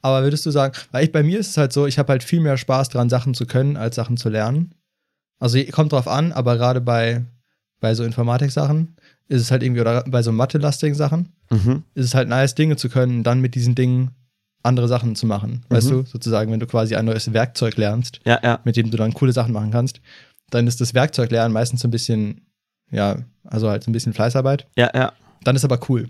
[0.02, 2.22] Aber würdest du sagen, weil ich, bei mir ist es halt so, ich habe halt
[2.22, 4.74] viel mehr Spaß dran, Sachen zu können, als Sachen zu lernen.
[5.38, 7.24] Also kommt drauf an, aber gerade bei,
[7.80, 8.96] bei so Informatik-Sachen
[9.28, 11.82] ist es halt irgendwie, oder bei so Mathe-lastigen Sachen, Mhm.
[11.94, 14.10] ist es halt nice, Dinge zu können, dann mit diesen Dingen
[14.62, 15.64] andere Sachen zu machen.
[15.68, 16.04] Weißt Mhm.
[16.04, 18.60] du, sozusagen, wenn du quasi ein neues Werkzeug lernst, Ja, ja.
[18.64, 20.00] mit dem du dann coole Sachen machen kannst,
[20.50, 22.42] dann ist das Werkzeuglernen meistens so ein bisschen,
[22.90, 24.66] ja, also halt so ein bisschen Fleißarbeit.
[24.76, 25.12] Ja, ja.
[25.44, 26.08] Dann ist aber cool.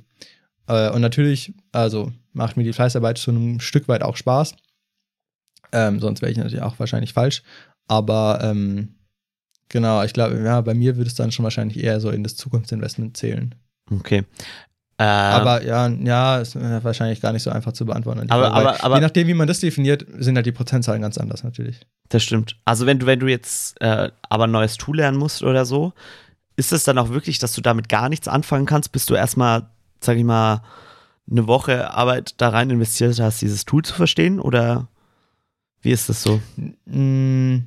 [0.68, 4.54] Äh, und natürlich, also macht mir die Fleißarbeit zu einem Stück weit auch Spaß.
[5.72, 7.42] Ähm, sonst wäre ich natürlich auch wahrscheinlich falsch.
[7.88, 8.94] Aber ähm,
[9.68, 12.36] genau, ich glaube, ja, bei mir würde es dann schon wahrscheinlich eher so in das
[12.36, 13.54] Zukunftsinvestment zählen.
[13.90, 14.24] Okay.
[14.98, 18.30] Äh, Aber ja, ja, ist wahrscheinlich gar nicht so einfach zu beantworten.
[18.30, 21.18] Aber- Frage, aber- aber- je nachdem, wie man das definiert, sind halt die Prozentzahlen ganz
[21.18, 21.80] anders natürlich.
[22.08, 22.56] Das stimmt.
[22.64, 25.92] Also wenn du, wenn du jetzt äh, aber ein neues Tool lernen musst oder so,
[26.56, 29.66] ist es dann auch wirklich, dass du damit gar nichts anfangen kannst, bis du erstmal,
[30.00, 30.62] sag ich mal,
[31.30, 34.40] eine Woche Arbeit da rein investiert hast, dieses Tool zu verstehen?
[34.40, 34.88] Oder
[35.82, 36.40] wie ist das so?
[36.86, 37.58] Mm,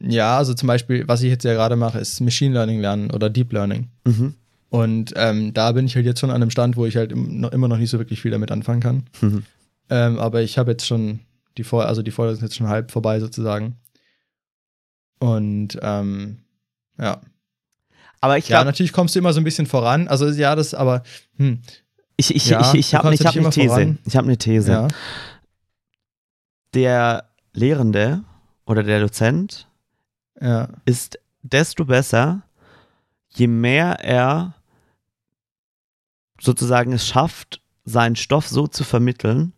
[0.00, 3.28] Ja, also zum Beispiel, was ich jetzt ja gerade mache, ist Machine Learning lernen oder
[3.28, 3.88] Deep Learning.
[4.04, 4.34] Mhm.
[4.70, 7.68] Und ähm, da bin ich halt jetzt schon an einem Stand, wo ich halt immer
[7.68, 9.04] noch nicht so wirklich viel damit anfangen kann.
[9.20, 9.42] Mhm.
[9.90, 11.20] Ähm, aber ich habe jetzt schon
[11.58, 13.76] die Vor also die Vorlesung ist jetzt schon halb vorbei sozusagen.
[15.18, 16.38] Und ähm,
[16.98, 17.20] ja.
[18.20, 20.08] Aber ich Ja, glaube, natürlich kommst du immer so ein bisschen voran.
[20.08, 21.02] Also ja, das aber,
[21.36, 21.60] hm,
[22.20, 23.68] ich, ich, Ja, ich, ich habe hab eine immer These.
[23.68, 23.98] voran.
[24.04, 24.70] Ich habe eine These.
[24.72, 24.88] ja.
[26.74, 28.22] Der Lehrende
[28.64, 29.66] oder der Dozent
[30.40, 30.68] Ja.
[30.84, 32.42] ist desto besser,
[33.30, 34.54] je mehr er
[36.40, 39.52] sozusagen es schafft, seinen Stoff so zu vermitteln,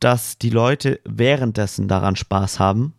[0.00, 2.94] dass die Leute währenddessen daran Spaß haben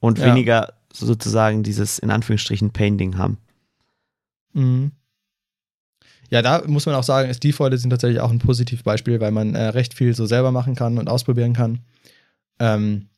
[0.00, 0.26] und Ja.
[0.26, 3.38] weniger sozusagen dieses in Anführungsstrichen Painting haben.
[4.52, 4.92] Mhm.
[6.30, 9.54] Ja, da muss man auch sagen, ist die Vorlesung tatsächlich auch ein Positivbeispiel, weil man
[9.54, 11.80] äh, recht viel so selber machen kann und ausprobieren kann.
[12.58, 13.08] Ähm,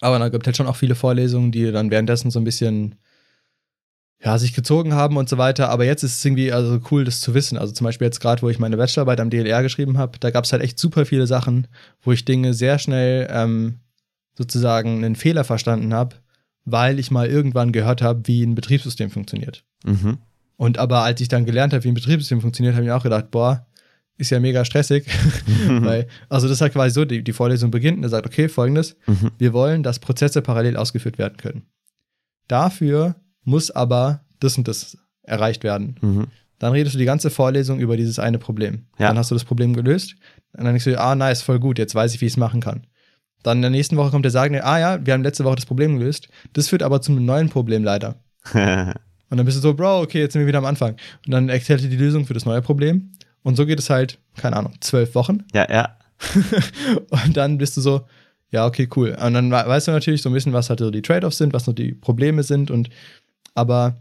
[0.00, 2.96] aber da gibt halt schon auch viele Vorlesungen, die dann währenddessen so ein bisschen
[4.22, 5.70] ja, sich gezogen haben und so weiter.
[5.70, 7.56] Aber jetzt ist es irgendwie also cool, das zu wissen.
[7.56, 10.44] Also zum Beispiel jetzt gerade, wo ich meine Bachelorarbeit am DLR geschrieben habe, da gab
[10.44, 11.68] es halt echt super viele Sachen,
[12.02, 13.78] wo ich Dinge sehr schnell ähm,
[14.36, 16.16] sozusagen einen Fehler verstanden habe,
[16.64, 19.64] weil ich mal irgendwann gehört habe, wie ein Betriebssystem funktioniert.
[19.84, 20.18] Mhm.
[20.58, 23.02] Und aber als ich dann gelernt habe, wie ein Betriebssystem funktioniert, habe ich mir auch
[23.04, 23.66] gedacht, boah,
[24.16, 25.06] ist ja mega stressig.
[25.68, 28.48] Weil, also das ist halt quasi so, die, die Vorlesung beginnt und er sagt, okay,
[28.48, 29.30] folgendes, Mhm.
[29.38, 31.62] wir wollen, dass Prozesse parallel ausgeführt werden können.
[32.48, 35.96] Dafür muss aber das und das erreicht werden.
[36.00, 36.26] Mhm.
[36.58, 38.86] Dann redest du die ganze Vorlesung über dieses eine Problem.
[38.98, 39.08] Ja.
[39.08, 40.16] Dann hast du das Problem gelöst.
[40.54, 42.60] Und dann denkst du, ah, nice, voll gut, jetzt weiß ich, wie ich es machen
[42.60, 42.84] kann.
[43.44, 45.66] Dann in der nächsten Woche kommt der sagen, ah ja, wir haben letzte Woche das
[45.66, 46.28] Problem gelöst.
[46.54, 48.16] Das führt aber zu einem neuen Problem leider.
[49.30, 50.92] Und dann bist du so, Bro, okay, jetzt sind wir wieder am Anfang.
[51.26, 53.12] Und dann erklärt dir die Lösung für das neue Problem.
[53.42, 55.44] Und so geht es halt, keine Ahnung, zwölf Wochen.
[55.54, 55.96] ja, ja.
[57.24, 58.06] Und dann bist du so,
[58.50, 59.10] ja, okay, cool.
[59.24, 61.52] Und dann we- weißt du natürlich so ein bisschen, was halt so die Trade-offs sind,
[61.52, 62.70] was noch die Probleme sind.
[62.70, 62.88] Und
[63.54, 63.96] aber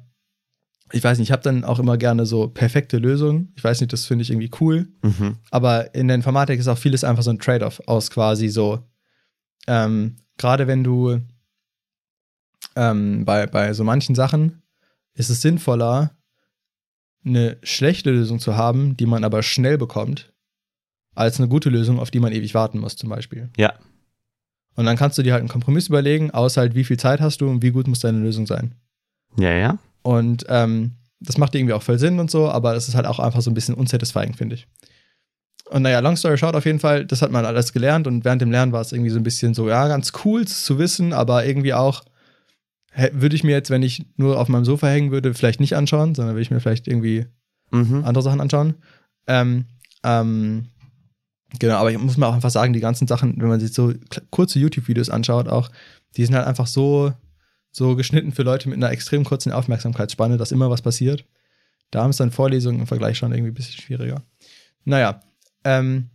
[0.93, 3.51] ich weiß nicht, ich habe dann auch immer gerne so perfekte Lösungen.
[3.57, 4.87] Ich weiß nicht, das finde ich irgendwie cool.
[5.03, 5.35] Mhm.
[5.51, 8.79] Aber in der Informatik ist auch vieles einfach so ein Trade-off aus quasi so,
[9.67, 11.19] ähm, gerade wenn du
[12.75, 14.61] ähm, bei, bei so manchen Sachen
[15.17, 16.11] ist es sinnvoller,
[17.25, 20.31] eine schlechte Lösung zu haben, die man aber schnell bekommt,
[21.15, 23.49] als eine gute Lösung, auf die man ewig warten muss, zum Beispiel.
[23.57, 23.73] Ja.
[24.75, 27.41] Und dann kannst du dir halt einen Kompromiss überlegen, aus halt, wie viel Zeit hast
[27.41, 28.75] du und wie gut muss deine Lösung sein.
[29.37, 29.79] Ja, ja.
[30.03, 33.19] Und ähm, das macht irgendwie auch voll Sinn und so, aber es ist halt auch
[33.19, 34.67] einfach so ein bisschen unsatisfying, finde ich.
[35.69, 38.41] Und naja, long story short, auf jeden Fall, das hat man alles gelernt und während
[38.41, 41.45] dem Lernen war es irgendwie so ein bisschen so, ja, ganz cool zu wissen, aber
[41.45, 42.03] irgendwie auch,
[43.11, 46.15] würde ich mir jetzt, wenn ich nur auf meinem Sofa hängen würde, vielleicht nicht anschauen,
[46.15, 47.25] sondern würde ich mir vielleicht irgendwie
[47.71, 48.03] Mhm.
[48.05, 48.75] andere Sachen anschauen.
[49.27, 49.65] Ähm,
[50.03, 50.67] ähm,
[51.59, 53.93] genau, aber ich muss mal auch einfach sagen, die ganzen Sachen, wenn man sich so
[54.31, 55.69] kurze YouTube-Videos anschaut, auch,
[56.15, 57.13] die sind halt einfach so,
[57.71, 61.25] so geschnitten für Leute mit einer extrem kurzen Aufmerksamkeitsspanne, dass immer was passiert.
[61.91, 64.23] Da haben es dann Vorlesungen im Vergleich schon irgendwie ein bisschen schwieriger.
[64.85, 65.21] Naja,
[65.63, 66.09] ähm,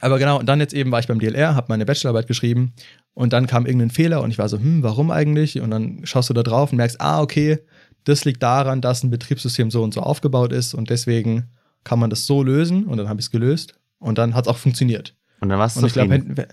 [0.00, 2.72] aber genau, und dann jetzt eben war ich beim DLR, habe meine Bachelorarbeit geschrieben
[3.14, 5.60] und dann kam irgendein Fehler und ich war so, hm, warum eigentlich?
[5.60, 7.58] Und dann schaust du da drauf und merkst, ah, okay,
[8.04, 11.50] das liegt daran, dass ein Betriebssystem so und so aufgebaut ist und deswegen
[11.84, 14.48] kann man das so lösen und dann habe ich es gelöst und dann hat es
[14.48, 15.14] auch funktioniert.
[15.40, 16.30] Und dann warst du Und ich zufrieden.
[16.30, 16.46] und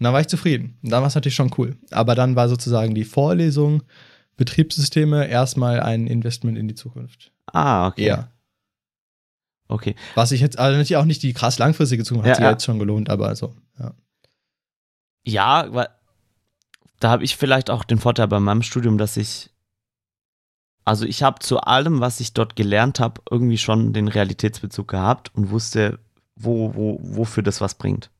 [0.00, 0.78] dann war ich zufrieden.
[0.82, 1.76] Und dann war es natürlich schon cool.
[1.90, 3.82] Aber dann war sozusagen die Vorlesung
[4.36, 7.30] Betriebssysteme erstmal ein Investment in die Zukunft.
[7.46, 8.06] Ah, okay.
[8.06, 8.32] Eher.
[9.70, 9.94] Okay.
[10.16, 12.50] Was ich jetzt, also natürlich auch nicht die krass langfristige Zukunft, Ja, hat sich ja
[12.50, 13.94] jetzt schon gelohnt, aber also, ja.
[15.24, 15.88] Ja, weil
[16.98, 19.50] da habe ich vielleicht auch den Vorteil bei meinem Studium, dass ich,
[20.84, 25.30] also ich habe zu allem, was ich dort gelernt habe, irgendwie schon den Realitätsbezug gehabt
[25.34, 26.00] und wusste,
[26.34, 28.10] wo, wo, wofür das was bringt.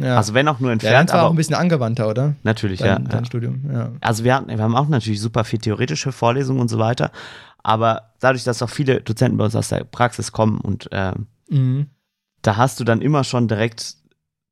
[0.00, 0.16] Ja.
[0.16, 2.34] Also wenn auch nur ja, entfernt, deins war auch aber ein bisschen angewandter, oder?
[2.42, 3.08] natürlich, Dein, ja.
[3.08, 3.24] dein ja.
[3.24, 3.92] Studium, ja.
[4.00, 7.10] Also wir, hatten, wir haben auch natürlich super viel theoretische Vorlesungen und so weiter,
[7.62, 11.86] aber dadurch, dass auch viele Dozenten bei uns aus der Praxis kommen und ähm, Mhm.
[12.42, 13.96] da hast du dann immer schon direkt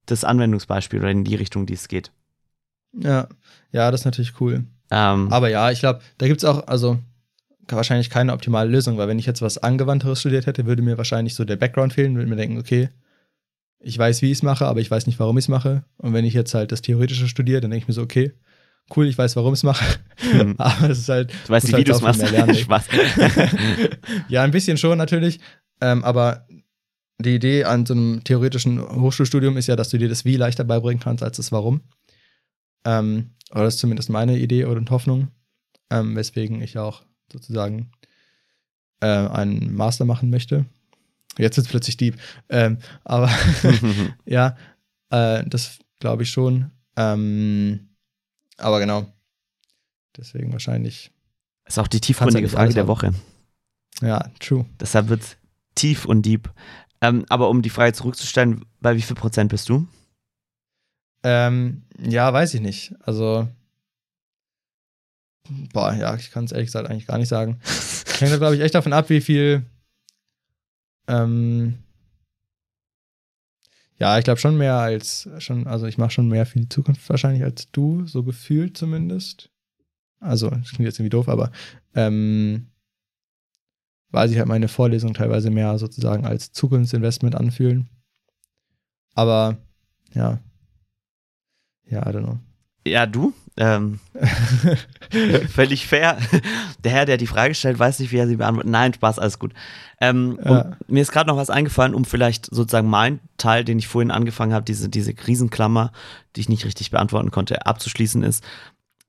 [0.06, 2.10] das Anwendungsbeispiel oder in die Richtung, die es geht.
[2.92, 3.28] Ja.
[3.70, 4.64] ja, das ist natürlich cool.
[4.90, 6.98] Ähm, Aber ja, ich glaube, da gibt es auch, also
[7.68, 11.34] wahrscheinlich keine optimale Lösung, weil wenn ich jetzt was Angewandteres studiert hätte, würde mir wahrscheinlich
[11.34, 12.88] so der Background fehlen, würde mir denken, okay,
[13.80, 15.84] ich weiß, wie ich es mache, aber ich weiß nicht, warum ich es mache.
[15.98, 18.32] Und wenn ich jetzt halt das Theoretische studiere, dann denke ich mir so, okay,
[18.96, 19.84] cool, ich weiß, warum ich es mache.
[20.16, 20.54] Hm.
[20.58, 21.32] aber es ist halt.
[21.46, 22.30] du weißt nicht, wie halt du es machst.
[22.30, 22.54] lernen.
[22.54, 22.86] Spaß.
[24.28, 25.40] ja, ein bisschen schon natürlich.
[25.80, 26.46] Ähm, aber
[27.20, 30.64] die Idee an so einem theoretischen Hochschulstudium ist ja, dass du dir das Wie leichter
[30.64, 31.82] beibringen kannst als das Warum.
[32.84, 35.28] Ähm, oder das ist zumindest meine Idee oder Hoffnung.
[35.90, 37.90] Ähm, weswegen ich auch sozusagen
[39.00, 40.66] äh, einen Master machen möchte.
[41.38, 42.16] Jetzt ist es plötzlich deep.
[42.48, 43.30] Ähm, aber
[44.24, 44.56] ja,
[45.10, 46.70] äh, das glaube ich schon.
[46.96, 47.88] Ähm,
[48.56, 49.06] aber genau.
[50.16, 51.12] Deswegen wahrscheinlich,
[51.66, 52.88] ist auch die tiefgründige Frage der.
[52.88, 53.12] Woche.
[54.00, 54.66] ja, true.
[54.80, 55.36] Deshalb wird es
[55.74, 56.50] tief und deep.
[57.00, 59.86] Ähm, aber um die Frage zurückzustellen, bei wie viel Prozent bist du?
[61.22, 62.94] Ähm, ja, weiß ich nicht.
[63.00, 63.48] Also,
[65.72, 67.60] boah, ja, ich kann es ehrlich gesagt eigentlich gar nicht sagen.
[68.18, 69.64] Hängt, glaube ich, echt davon ab, wie viel.
[71.08, 71.78] Ähm,
[73.98, 77.08] ja, ich glaube schon mehr als schon, also ich mache schon mehr für die Zukunft
[77.08, 79.50] wahrscheinlich als du, so gefühlt zumindest.
[80.20, 81.50] Also, das klingt jetzt irgendwie doof, aber
[81.94, 82.68] ähm,
[84.10, 87.88] weil sich halt meine Vorlesungen teilweise mehr sozusagen als Zukunftsinvestment anfühlen.
[89.14, 89.58] Aber
[90.14, 90.38] ja.
[91.84, 92.38] Ja, I don't know.
[92.86, 93.32] Ja, du?
[93.58, 93.98] Ähm,
[95.48, 96.18] völlig fair.
[96.84, 98.70] Der Herr, der die Frage stellt, weiß nicht, wie er sie beantwortet.
[98.70, 99.52] Nein, Spaß, alles gut.
[100.00, 100.76] Ähm, Ja.
[100.86, 104.52] mir ist gerade noch was eingefallen, um vielleicht sozusagen meinen Teil, den ich vorhin angefangen
[104.52, 105.90] habe, diese, diese Riesenklammer,
[106.36, 108.44] die ich nicht richtig beantworten konnte, abzuschließen ist.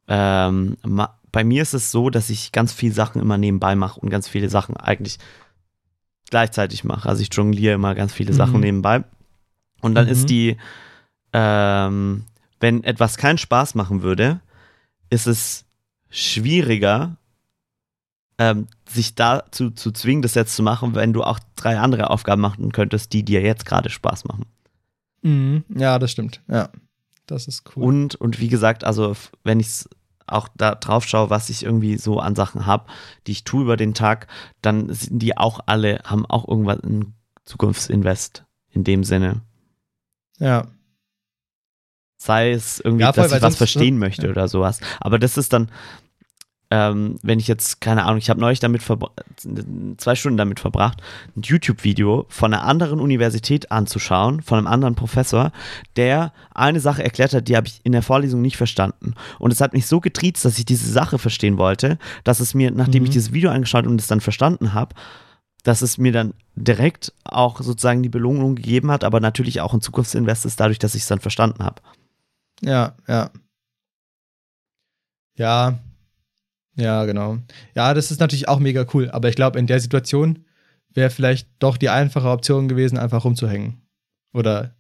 [0.08, 0.78] Ähm,
[1.32, 4.28] bei mir ist es so, dass ich ganz viele Sachen immer nebenbei mache und ganz
[4.28, 5.20] viele Sachen eigentlich
[6.32, 7.08] gleichzeitig mache.
[7.08, 8.62] Also ich jongliere immer ganz viele Sachen Mhm.
[8.62, 9.04] nebenbei.
[9.82, 10.12] Und dann Mhm.
[10.12, 10.58] ist die,
[11.34, 12.24] ähm,
[12.60, 14.42] wenn etwas keinen Spaß machen würde,
[15.10, 15.66] ist es
[16.10, 17.18] schwieriger,
[18.38, 22.42] ähm, sich dazu zu zwingen, das jetzt zu machen, wenn du auch drei andere Aufgaben
[22.42, 24.46] machen könntest, die dir jetzt gerade Spaß machen.
[25.22, 25.66] Mhm.
[25.76, 26.42] Ja, das stimmt.
[26.48, 26.70] Ja.
[27.28, 27.84] Das ist cool.
[27.84, 29.86] Und, und wie gesagt, also wenn ich
[30.26, 32.86] auch da drauf schaue, was ich irgendwie so an Sachen habe,
[33.28, 34.28] die ich tue über den Tag,
[34.62, 37.14] dann sind die auch alle, haben auch irgendwas ein
[37.46, 39.42] Zukunftsinvest in dem Sinne.
[40.40, 40.68] ja.
[42.22, 44.32] Sei es irgendwie, Ja, voll, dass ich was sonst- verstehen möchte ja.
[44.32, 44.82] oder sowas.
[45.00, 45.72] Aber das ist dann,
[46.70, 51.02] ähm, wenn ich jetzt, keine Ahnung, ich habe neulich damit zwei Stunden damit verbracht,
[51.36, 55.52] ein YouTube-Video von einer anderen Universität anzuschauen, von einem anderen Professor,
[55.96, 59.14] der eine Sache erklärt hat, die habe ich in der Vorlesung nicht verstanden.
[59.40, 62.70] Und es hat mich so getriezt, dass ich diese Sache verstehen wollte, dass es mir,
[62.70, 63.14] nachdem ich Mhm.
[63.14, 64.94] dieses Video angeschaut und es dann verstanden habe,
[65.64, 69.82] dass es mir dann direkt auch sozusagen die Belohnung gegeben hat, aber natürlich auch ein
[69.82, 71.82] Zukunftsinvest ist dadurch, dass ich es dann verstanden habe.
[72.62, 73.32] Ja, ja.
[75.36, 75.80] Ja.
[76.76, 77.38] Ja, genau.
[77.76, 79.10] Ja, das ist natürlich auch mega cool.
[79.12, 80.46] Aber ich glaube, in der Situation
[80.94, 83.82] wäre vielleicht doch die einfache Option gewesen, einfach rumzuhängen.
[84.34, 84.76] Oder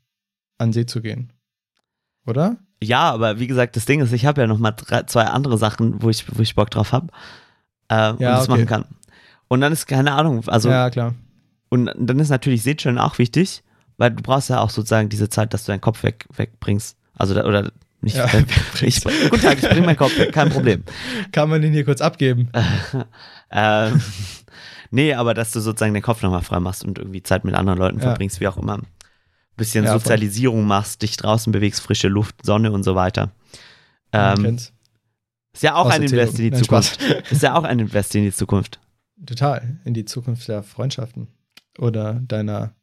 [0.57, 1.33] an See zu gehen.
[2.25, 2.57] Oder?
[2.81, 5.57] Ja, aber wie gesagt, das Ding ist, ich habe ja noch mal drei, zwei andere
[5.57, 7.07] Sachen, wo ich, wo ich Bock drauf habe
[7.89, 8.51] äh, und Ja, das okay.
[8.51, 8.85] machen kann.
[9.47, 11.15] Und dann ist keine Ahnung, also ja, klar.
[11.69, 13.63] und dann ist natürlich Sehtschön auch wichtig,
[13.97, 16.98] weil du brauchst ja auch sozusagen diese Zeit, dass du deinen Kopf weg, wegbringst.
[17.19, 18.15] Also da, oder nicht.
[18.15, 18.27] Ja,
[18.81, 20.83] ich, guten Tag, ich bringe meinen Kopf kein Problem.
[21.31, 22.49] Kann man den hier kurz abgeben?
[23.51, 24.01] ähm,
[24.89, 27.77] nee, aber dass du sozusagen den Kopf nochmal frei machst und irgendwie Zeit mit anderen
[27.77, 28.03] Leuten Ja.
[28.05, 28.79] verbringst, wie auch immer.
[29.57, 29.99] Bisschen Ja, voll.
[29.99, 33.31] Sozialisierung machst, dich draußen bewegst, frische Luft, Sonne und so weiter.
[34.13, 34.71] Ähm, kennt's.
[35.53, 36.03] ist ja auch Aus ein.
[36.03, 37.01] Invest in die Nein, Zukunft.
[37.01, 37.31] Spaß.
[37.31, 38.79] Ist ja auch ein Invest in die Zukunft.
[39.25, 39.77] Total.
[39.83, 41.27] In die Zukunft der Freundschaften.
[41.77, 42.73] Oder deiner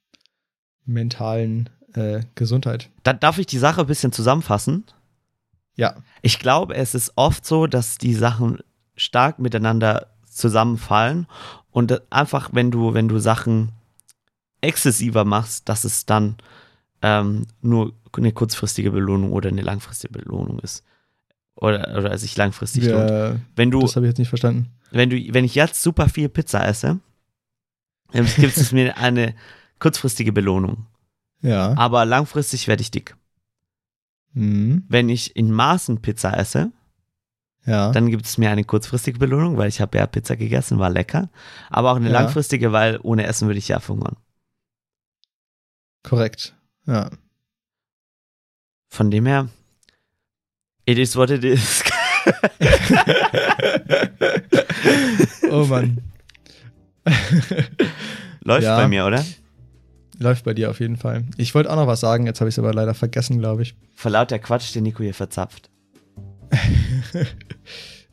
[0.84, 2.90] mentalen äh, Gesundheit.
[3.02, 4.84] Da darf ich die Sache ein bisschen zusammenfassen.
[5.74, 5.96] Ja.
[6.22, 8.58] Ich glaube, es ist oft so, dass die Sachen
[8.96, 11.26] stark miteinander zusammenfallen
[11.70, 13.72] und einfach, wenn du, wenn du Sachen
[14.60, 16.36] exzessiver machst, dass es dann
[17.02, 20.82] ähm, nur eine kurzfristige Belohnung oder eine langfristige Belohnung ist.
[21.54, 23.08] Oder, oder sich langfristig lohnt.
[23.10, 24.70] Wir, Wenn du, das habe ich jetzt nicht verstanden.
[24.90, 27.00] wenn du, wenn ich jetzt super viel Pizza esse,
[28.12, 29.34] dann gibt es mir eine
[29.78, 30.86] kurzfristige Belohnung.
[31.42, 31.74] Ja.
[31.76, 33.16] Aber langfristig werde ich dick.
[34.32, 34.84] Mhm.
[34.88, 36.72] Wenn ich in Maßen Pizza esse,
[37.64, 37.90] Ja.
[37.92, 41.30] dann gibt es mir eine kurzfristige Belohnung, weil ich habe ja Pizza gegessen, war lecker.
[41.70, 42.20] Aber auch eine Ja.
[42.20, 44.16] langfristige, weil ohne Essen würde ich ja verhungern.
[46.02, 46.54] Korrekt.
[46.86, 47.10] Ja.
[48.88, 49.48] Von dem her,
[50.84, 51.82] it is what it is.
[55.50, 55.98] Oh Mann.
[58.42, 58.76] Läuft Ja.
[58.76, 59.24] bei mir, oder?
[60.18, 61.24] Läuft bei dir auf jeden Fall.
[61.36, 63.76] Ich wollte auch noch was sagen, jetzt habe ich es aber leider vergessen, glaube ich.
[63.94, 65.70] Vor lauter Quatsch, den Nico hier verzapft.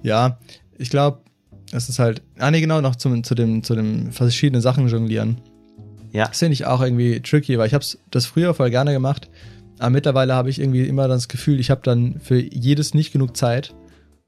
[0.04, 0.38] Ja,
[0.78, 1.22] ich glaube,
[1.72, 2.22] es ist halt.
[2.38, 5.38] Ah, nee, genau, noch zum, zu, dem, zu dem verschiedenen Sachen jonglieren.
[6.12, 6.28] Ja.
[6.28, 9.30] Das finde ich auch irgendwie tricky, weil ich habe das früher voll gerne gemacht.
[9.80, 13.36] Aber mittlerweile habe ich irgendwie immer das Gefühl, ich habe dann für jedes nicht genug
[13.36, 13.74] Zeit.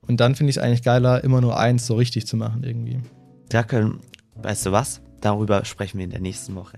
[0.08, 3.02] Und dann finde ich es eigentlich geiler, immer nur eins so richtig zu machen irgendwie.
[3.50, 4.00] Da können,
[4.42, 5.02] weißt du was?
[5.26, 6.78] Darüber sprechen wir in der nächsten Woche.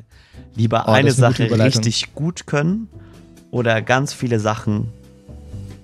[0.55, 2.87] Lieber Oh, eine Sache richtig gut können
[3.51, 4.87] oder ganz viele Sachen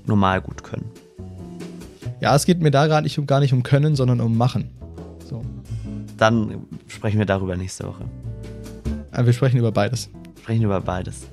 [0.06, 0.90] normal gut können.
[2.22, 4.70] Ja, es geht mir da gerade nicht um, gar nicht um Können, sondern um Machen.
[5.30, 5.42] So.
[6.18, 8.06] Dann sprechen wir darüber nächste Woche.
[9.12, 10.10] Aber wir sprechen über beides.
[10.40, 11.28] Sprechen über beides.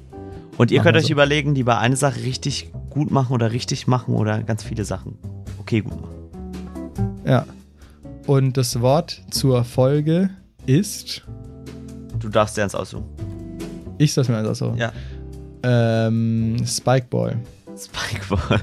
[0.59, 1.12] Und ihr Machen könnt euch so.
[1.12, 5.16] überlegen, lieber eine Sache richtig gut machen oder richtig machen oder ganz viele Sachen
[5.61, 7.23] okay gut machen.
[7.25, 7.47] Ja.
[8.27, 10.31] Und das Wort zur Folge
[10.66, 11.23] ist.
[12.18, 13.05] Du darfst dir eins aussuchen.
[13.99, 14.75] Ich sag's mir einfach so.
[14.77, 14.92] Ja.
[15.62, 17.38] Ähm, Spikeball.
[17.77, 18.61] Spikeball.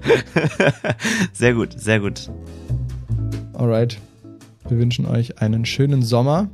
[1.34, 2.30] sehr gut, sehr gut.
[3.54, 4.00] Alright.
[4.70, 6.50] Wir wünschen euch einen schönen Sommer.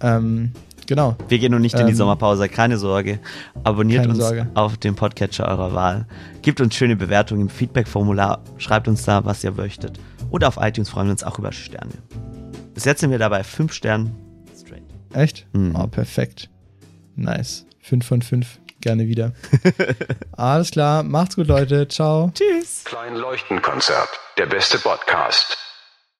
[0.00, 0.52] Ähm,
[0.86, 1.16] genau.
[1.28, 3.20] Wir gehen noch nicht in die Ähm, Sommerpause, keine Sorge.
[3.62, 4.48] Abonniert keine uns Sorge.
[4.54, 6.06] auf dem Podcatcher eurer Wahl.
[6.42, 8.40] Gebt uns schöne Bewertungen im Feedback-Formular.
[8.58, 9.98] Schreibt uns da, was ihr möchtet.
[10.30, 11.92] Und auf iTunes freuen wir uns auch über Sterne.
[12.74, 14.14] Bis jetzt sind wir dabei 5 Sternen
[14.58, 14.82] straight.
[15.12, 15.46] Echt?
[15.52, 15.76] Mhm.
[15.76, 16.50] Oh, perfekt.
[17.16, 17.66] Nice.
[17.82, 18.58] 5 von 5.
[18.80, 19.32] Gerne wieder.
[20.32, 21.02] Alles klar.
[21.02, 21.88] Macht's gut, Leute.
[21.88, 22.32] Ciao.
[22.34, 22.84] Tschüss.
[22.84, 24.08] Klein Leuchtenkonzert.
[24.36, 25.56] Der beste Podcast.